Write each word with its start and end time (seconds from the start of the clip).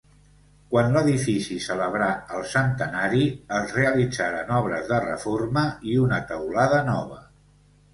Quan 0.69 0.95
l'edifici 0.95 1.57
celebrà 1.65 2.07
el 2.39 2.49
centenari, 2.55 3.29
es 3.61 3.77
realitzaren 3.79 4.53
obres 4.65 4.93
de 4.95 5.03
reforma 5.09 5.71
i 5.95 5.99
una 6.09 6.23
teulada 6.35 6.87
nova. 6.95 7.27